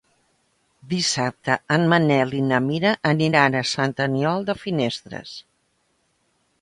[0.93, 5.37] Dissabte en Manel i na Mira aniran a Sant Aniol de Finestres.